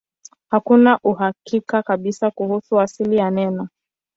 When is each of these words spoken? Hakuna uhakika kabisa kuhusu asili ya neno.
Hakuna 0.49 0.99
uhakika 1.03 1.83
kabisa 1.83 2.31
kuhusu 2.31 2.79
asili 2.79 3.15
ya 3.17 3.31
neno. 3.31 3.67